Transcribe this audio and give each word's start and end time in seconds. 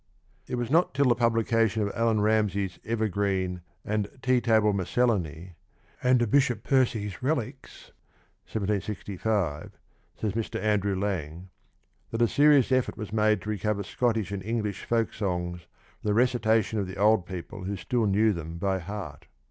"It 0.47 0.55
was 0.55 0.71
not 0.71 0.95
till 0.95 1.05
the 1.09 1.13
publication 1.13 1.83
of 1.83 1.91
Allan 1.93 2.21
Ramsay's 2.21 2.79
Evergreen 2.83 3.61
and 3.85 4.09
Tea 4.23 4.41
Table 4.41 4.73
Miscellany, 4.73 5.53
and 6.01 6.19
of 6.23 6.31
Bishop 6.31 6.63
Percy's 6.63 7.17
Rellqucs 7.21 7.91
(1765)," 8.51 9.73
says 10.19 10.31
Mr. 10.33 10.59
Andrew 10.59 10.95
Lang," 10.99 11.49
that 12.09 12.23
a 12.23 12.27
serious 12.27 12.71
effort 12.71 12.97
was 12.97 13.13
made 13.13 13.41
to 13.43 13.51
recover 13.51 13.83
Scottish 13.83 14.31
and 14.31 14.41
English 14.41 14.85
folk 14.85 15.13
songs 15.13 15.61
from 15.99 16.07
the 16.09 16.13
recitation 16.15 16.79
of 16.79 16.87
the 16.87 16.97
old 16.97 17.27
people 17.27 17.65
who 17.65 17.75
still 17.75 18.07
knew 18.07 18.33
them 18.33 18.57
by 18.57 18.79
heart." 18.79 19.27